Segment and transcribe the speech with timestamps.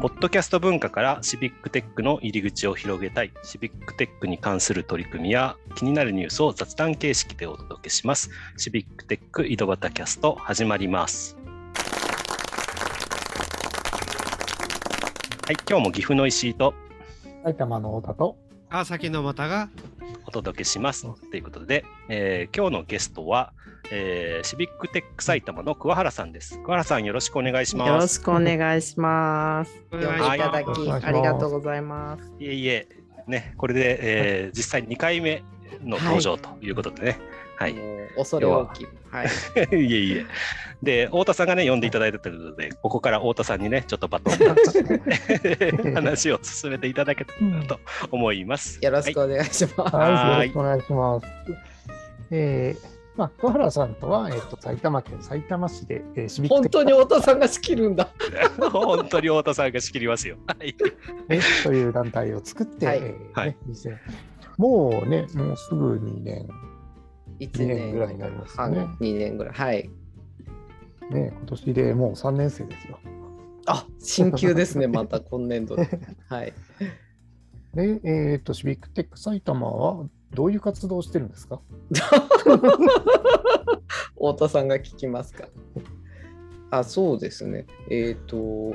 [0.00, 8.30] ポッドキャスト文化からシビックテックの入り口を広げたい、シビックテックに関する取り組みや気になるニュースを雑談形式でお届けします。
[8.56, 11.36] シビックテック井戸端キャスト始まります。
[15.46, 16.74] はい、今日も岐阜の石井と
[17.42, 18.36] 埼玉の太田と
[18.70, 19.87] 川崎の又がお
[20.42, 21.06] 届けします。
[21.30, 23.52] ということで、えー今日のゲストは、
[23.90, 26.54] えーシビックテック埼玉の桑原さんです。
[26.62, 28.14] 桑原さんよろしくお願いしよろます。
[28.14, 29.82] しくお願いします。
[29.90, 32.32] 呼んでいただきお願いしますありがとうございます。
[32.38, 32.88] いえいえ、
[33.26, 35.42] ね、これで、えー実際2回目
[35.82, 37.18] の登場ということでね。
[37.58, 37.74] はい。
[37.74, 38.86] もう恐れ多き。
[39.10, 39.26] はい。
[39.76, 40.26] い、えいえ。
[40.80, 44.84] で、太田さんがね、呼んでいただいたということで、ここから太田さんにね、ちょっとバトンタッチ
[45.84, 47.80] で話を進めていただけたらなと
[48.12, 48.78] 思います。
[48.80, 49.96] よろしくお願いします。
[49.96, 51.26] はい、よろしくお願いします。
[52.30, 58.04] えー、まあ、小原さんとは、えっ、と、埼玉県埼玉市で、えー、シビック本テ当に太田さんが仕切るんだ。
[58.04, 60.36] は い本当に太田さんが仕切りますよ。
[60.46, 60.76] はい。
[61.28, 63.96] ねという団体を作って、はいえーはいね2000
[64.58, 66.48] もうね、もうすぐ2年、
[67.38, 69.54] 一二年ぐらいになりますよね半二年ぐらい。
[69.54, 69.90] はい。
[71.10, 72.98] ね、今年でもう3年生ですよ。
[73.66, 74.86] あ、新旧ですね。
[74.88, 75.88] また今年度で。
[76.28, 76.52] はい。
[77.74, 81.60] で、えっ、と、シビックテック埼玉はどういう活動をしてるんですか？
[84.14, 85.48] 太田さんが聞きますか。
[86.70, 87.66] あ、そうですね。
[87.90, 88.74] えっ、と、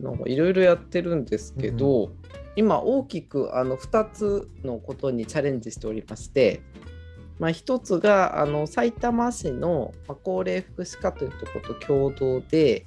[0.00, 2.10] なんかいろいろやってるんですけど、
[2.56, 6.62] 今大きくあの2つのことにチャレンジしておりまして、
[7.38, 9.92] まあ、1つがあの埼玉市の
[10.24, 12.86] 高齢福祉課というところと共同で、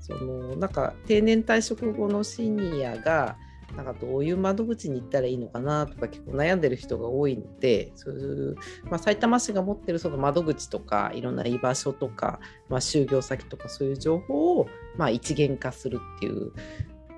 [0.00, 3.36] そのなんか定年退職後のシニアが
[3.76, 8.16] なんかどういう窓口に行ったらいいのかなとか結構悩んでる人が多いのでそうい
[8.50, 16.52] う、まあ、埼玉市が持ってるその窓口とかいろんな居場所とか、まあ、就業先とかそういう情報を、まあ、一元化するっていう、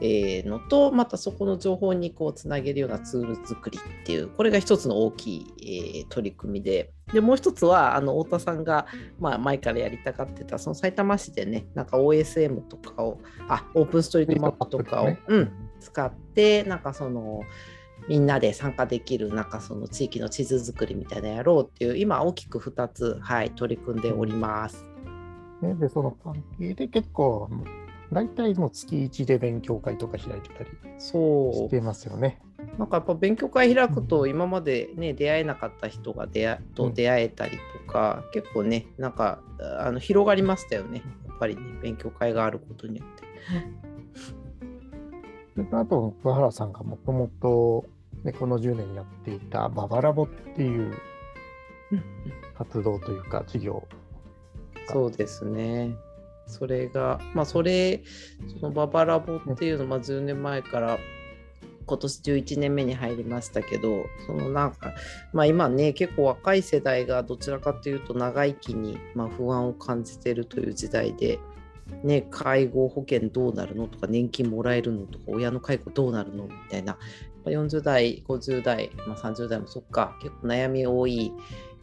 [0.01, 6.93] えーのとまたそこの情報にこうつなげるようなツール作りっていうこれが一つの大きい、えー取り組みで。
[7.12, 8.87] でもう一つはあの太田さんが、
[9.19, 13.19] まあ、前からやりたがってたその埼玉市でねなんか OSM とかを
[13.49, 17.43] あオープンストリートマップとかを、ねうん、使ってなんかその
[18.09, 24.87] みんなで参加できるなんかその地域の地図作りみたいなのやろうっていう今大きく2つ、はい、取り組んでおります。
[25.62, 27.50] ね、で、その関係で結構、
[28.12, 32.41] 大体もう月1で勉強会とか開いてたりそしてますよね。
[32.76, 39.41] うなんかやっぱ勉強会開くと今までね出会えなかった人が出会と出会えたりとか、結構ねなんか
[39.78, 43.31] あの広がりましたよねやっぱりね勉強会があることによって。
[45.56, 47.84] であと、桑原さんがもともと、
[48.25, 50.94] ね、この10年やっていたババラボっていう
[52.56, 53.87] 活動というか、事業。
[54.87, 55.94] そうですね。
[56.50, 58.03] それが、まあ、それ、
[58.61, 60.99] そのババラボっていうの、まあ、10年前から
[61.87, 64.93] 今年11年目に入りましたけど、そのなんか、
[65.33, 71.39] まあ、今ね、結構若い世代がどちらかというと長生きに、ま、不安を感じてるという時代で、
[72.05, 76.99] ね、介護保険どうなるのとか、年金もらえるのとか、親の介護どうなるのみたいな、
[77.47, 81.33] 40代、50代、まあ、30代もそっか、結構悩み多い、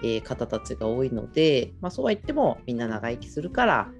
[0.03, 3.91] え方たちが多いので、まあ、そうは言ってもみんな長生きするから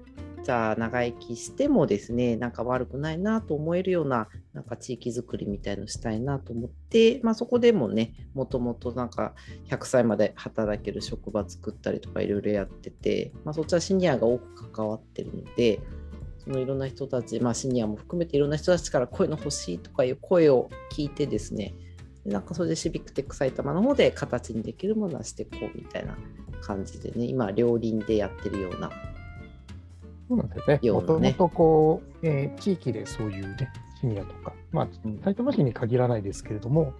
[0.50, 9.34] ゃあ長生きしてもですねなんか悪くないなと思えるようななんか地域づくりみたいのしたいなと思って、まあ、そこでもねもともとなんか
[9.68, 15.80] 100歳まで働ける職場作ったりとかいろいろやってて、まあ、そっちはシニアが多く関わってるので
[16.38, 21.74] そのいろんな人たち、まあ、シニアも含めていろんな人たちからこういうの欲しいとかいう声を聞いてですね
[22.24, 26.16] なんかそれでシビックテック埼玉の方で形にできるものはしていこうみたいな
[26.60, 28.90] 感じでね今両輪でやってるような
[30.28, 30.80] そうなんですね。
[30.90, 36.92] もともとこう、えー地域でそういうね、シニアとか、まあ、うん埼玉市に限らないですけれども、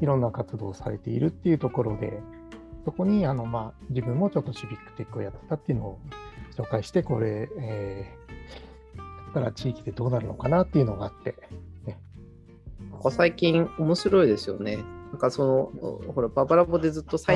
[0.00, 2.20] いろんな活動をされているっていうところで、
[2.84, 5.98] そこにあの、まあ、自分もちょっとシビックテックをやってたっていうのを
[6.56, 11.34] 紹介して、これ、えー、やったら地域でどうなるのかなっていうのがあって、
[12.90, 14.76] なんか最近面白いですよね。
[15.10, 17.32] なんかそのほらババラボでずっとさ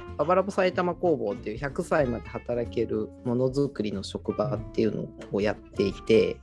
[0.00, 6.38] いはい、ババラボ埼玉工房っていう100歳まで働けるものづくりの職場っていうのをやっていて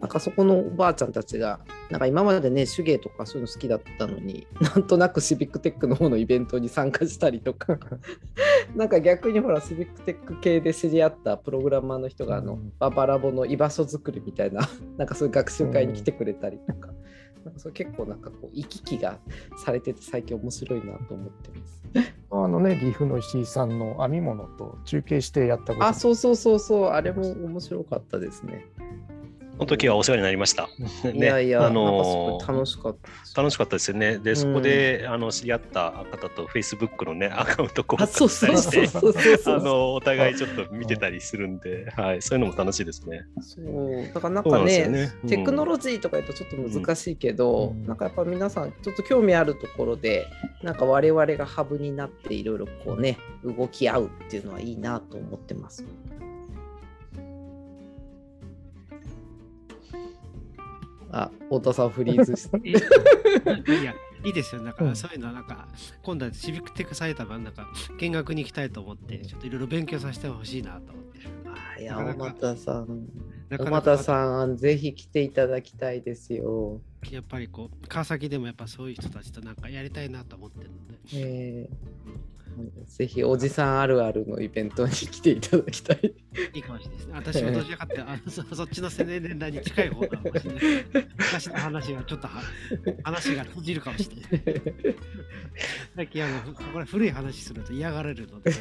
[0.00, 7.78] なんかそこのおばあちゃんたちがなんか今までね手芸とかそういうの好きだったのになんとなくシビックテックの方のイベントに参加したりとか
[8.76, 14.60] なんか逆にほらシビックテック系で知り合ったプログラマーの人があの、うんババラボの居場所作りみたいな
[14.96, 16.92] なんかそういう学習会に来てくれたりとか。
[17.44, 19.20] なんかそれ結構なんかこう行き来が
[19.56, 22.17] されてて最近面白いなと思ってます。
[22.58, 28.66] のね、岐阜の石井さんの編み物と中継してやったことあ、そうそうそうそう、あれも面白かったですね。
[29.58, 30.68] の時はお世話になりました。
[31.12, 32.96] いやいや、あの楽しかっ
[33.34, 33.42] た。
[33.42, 34.18] 楽しかったですよね。
[34.18, 43.26] で、んそこで、あの知り合った方と Facebook のね、アカウント交換したりして、 あのお互いちょっと見てたりするんで、はい、そういうのも楽しいですね。
[43.40, 50.26] そうだからなんかねテクノロジーとか言うとちょっと難しいけど、うんなんかやっぱ皆さんちょっと興味あるところで
[50.62, 55.84] なんか我々がハブになっていろいろこうね動き合うっていうのはいいなと思ってます。
[61.10, 62.68] あ、太田さんフリーズして。
[62.68, 63.94] いいや、
[64.24, 64.62] いいですよ。
[64.62, 65.68] なんか、うんそういうのは、なんか、
[66.02, 67.68] 今度はシビックテック埼玉、なんか、
[67.98, 71.24] 見学に行きたいと思って、ちょっといろいろ勉強させてほしいなと思ってる。
[71.76, 72.90] あいや、なかなか小俣さん、小
[73.48, 76.80] なかなか俣さん、ぜひ来ていただきたいですよ。
[77.10, 82.37] やっぱりこう、川崎でもやっぱそういう人たちとなんかやりたいなと思ってるので、えー
[82.86, 86.14] ぜひおじさんあるあるのイベントに来ていただきたい。
[86.54, 87.12] いいかもしれないですね。
[87.14, 91.08] 私はどちらかってあのそそっちの青年年代に近い方かもしれない。
[91.16, 92.42] 昔の話はちょっとは
[93.04, 94.96] 話が通じるかもしれない。
[95.96, 98.52] 最近あの、これ古い話すると嫌がられるので、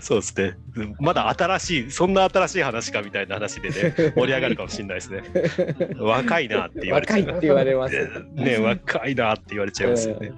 [0.00, 0.56] そうですね。
[1.00, 5.22] まだ新しい、そんな新しい話かみたいな話でね、盛り上がるかもしれないですね。
[6.00, 7.20] 若いなって言われちゃう。
[7.20, 7.94] 若いって言われます。
[8.34, 10.32] ね、若いなって言われちゃいますよね。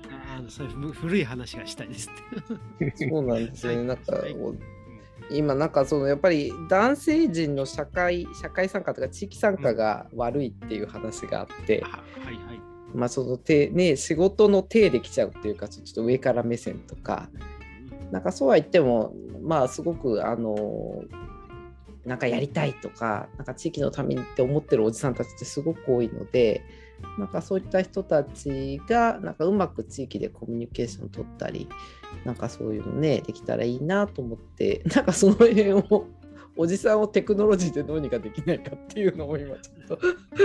[0.49, 3.09] そういうふ古い話がしたいですって。
[3.09, 3.85] そうなんですよね。
[3.85, 4.25] なんか
[5.31, 12.61] 今なんかそのやっぱり男性陣の社会社会参加とか地域参加が悪いっていう話があって、あはいはい。
[12.95, 17.29] まあその手ね仕事の手できちゃうっていうかちょっと上から目線とか
[18.11, 19.12] なんかそうは言っても
[19.43, 20.56] まあすごくあの
[22.05, 26.62] なんかやりたいとかなんか地域のためにって思ってるおじさんたちってすごく多いので
[27.19, 31.69] なんかそういった人たちがなんかうまく地域でコミュニケーション取ったり
[32.25, 36.09] なんかそういうのねできたらいいなと思ってなんかその辺を
[36.56, 39.99] おじさんをテクノロジーでどうにかできないかっていうのを今ちょっと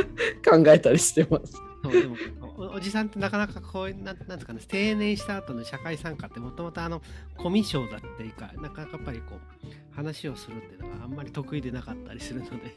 [0.47, 1.59] 考えたりしてます。
[1.91, 2.15] でも
[2.55, 7.01] おおじさんってなかなかこういうなんなんですかね定年した後の社会参加ってもともとあの
[7.35, 12.75] コミュ障だっていうかなかなかやっぱりこう話をするっていうのがあんまり得意でなかったりするので。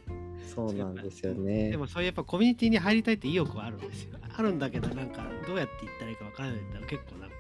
[0.55, 1.71] そうなんですよね。
[1.73, 1.77] で。
[1.77, 4.19] もそういうやっぱコミュニティに入りたいって意欲はあるんですよ。
[4.37, 7.37] あるんだけどなんかどうやって言ったらいいかわからないって結構なんか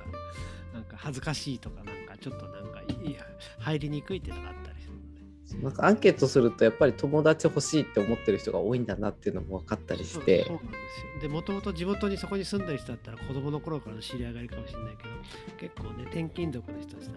[0.72, 3.26] なんか恥ずかしいとかなんかちょっとなんかいや
[3.58, 5.64] 入りにくいっていうのがあったりするので。
[5.64, 10.44] なんかアンケートするとやっぱり友達欲しいって思ってる人が多いんだなっていうのも分かったりして。
[10.44, 11.20] そうなんですよ。
[11.22, 15.10] でもともと地元にそこに住んでる人だったら子供の頃からの知り合いがいるかもしれないけど
[15.58, 17.08] 結構ね転勤族の人たち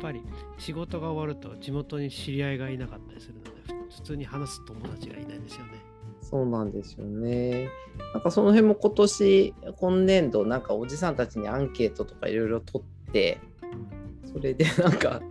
[0.00, 0.22] ぱり
[0.58, 3.50] 仕事が終わると地元に知り合いがいなかったりするので
[3.90, 5.72] ふ普通に話す友達がいないですよね。
[6.20, 7.68] そうなんですよね。
[8.12, 13.38] なんかその辺も今年今年度なんかおじさんたちにアンケートとかいろいろ取って
[14.32, 15.22] それでなんか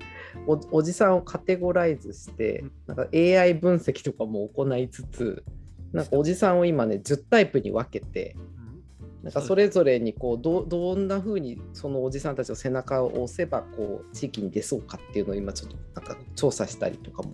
[0.48, 5.44] おおじさんをカテゴライズしてなんか AI 分析とかも行いつつ
[5.92, 8.36] なんかおじさんを今ね10タイプに分けて
[9.26, 17.34] なんかそれぞれにこうどどんな風にそのおじさんたちの背中を押せばこう地域に出そうかっていうのを今ちょっとなんか調査したりとかも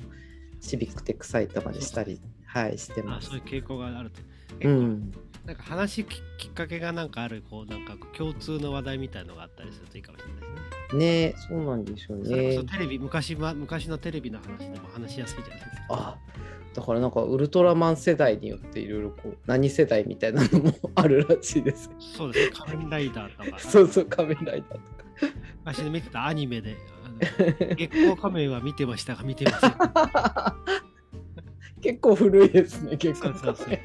[0.62, 3.44] シビックテック埼玉でしたり、はい、してますあそういう。
[3.44, 4.22] 傾向があるって
[4.66, 5.12] うん、
[5.46, 10.48] なんか話ききっかけがなんかあるこうなんか共通の話題みたいのがあったりするといいかもしれないで
[10.90, 11.00] すね。
[11.00, 15.82] ねえそうなんでしょうそれねこそテレビ昔は昔のテレビの話でも話しやすいじゃないですか。
[15.90, 16.18] あ
[16.74, 21.90] だからなんかウルトラマン世代によっていろいろこう何世代みたいなのもあるらしいです。
[22.00, 24.82] そうですね仮面ライダーとかそうそう仮面ライダーとか。
[25.60, 26.78] 昔で見てたアニメで、
[27.78, 29.72] 月光仮面は見てましたが見てません。
[31.82, 33.80] 結構古いですね結構そうそうそう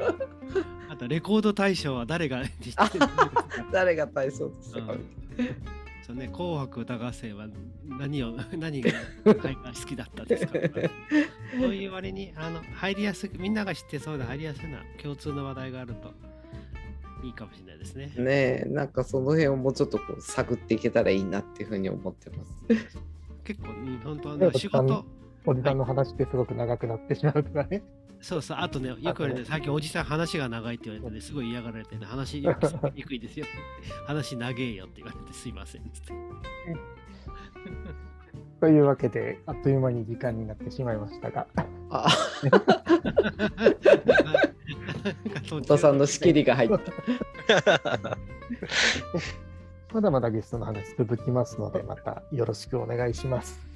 [0.90, 2.42] あと、レコード大賞は誰が
[3.72, 7.48] 誰が体操ですか、うんそうね、紅白歌合戦は
[7.84, 8.92] 何を 何が
[9.24, 10.80] 好きだったですかとか
[11.58, 16.14] そういう割にあの入りやすくみんなが知ってそうで入りやすいな共通の話題があると
[17.24, 18.12] いいかもしれないですね。
[18.18, 22.98] ねえなんかその辺をもうちょっとこう探っていけたらいいなっていうふうに思ってます。
[23.42, 25.04] 結構、うん、本当の仕事
[25.46, 27.82] おじさんの話ってすごく長くなってしまうからね。
[28.20, 33.46] そうそう、あとね、よく言われて、最近おじさん話が長いって言われて、ね、すごい嫌がられて、ね、話よくにくいですよ。
[34.06, 35.82] 話長えよって言われて、すいません。
[38.60, 41.46] というわけで、あっという間に時間になってしまいましたが、
[41.90, 42.08] あ
[45.44, 46.78] 太田さんの仕切りが入った。
[49.92, 53.75] まだまだゲストの話続きますので、またよろしくお願いします。